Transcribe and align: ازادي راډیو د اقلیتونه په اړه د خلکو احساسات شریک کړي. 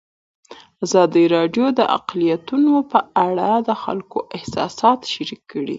ازادي 0.85 1.23
راډیو 1.35 1.65
د 1.79 1.81
اقلیتونه 1.97 2.73
په 2.91 2.99
اړه 3.25 3.49
د 3.67 3.69
خلکو 3.83 4.19
احساسات 4.37 4.99
شریک 5.13 5.41
کړي. 5.51 5.69